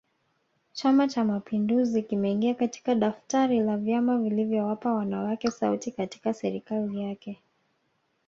Chama 0.73 1.07
Cha 1.07 1.23
mapinduzi 1.23 2.01
kimeingia 2.03 2.53
katika 2.53 2.95
daftari 2.95 3.59
la 3.59 3.77
vyama 3.77 4.17
vilivyowapa 4.17 4.93
wanawake 4.93 5.51
sauti 5.51 5.91
katika 5.91 6.33
serikali 6.33 7.01
yake 7.03 7.41